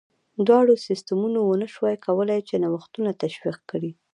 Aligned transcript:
دواړو 0.47 0.73
سیستمونو 0.87 1.39
ونه 1.41 1.67
شوای 1.73 1.95
کولای 2.05 2.39
چې 2.47 2.55
نوښتونه 2.63 3.11
تشویق 3.23 3.57
کړي. 3.71 3.91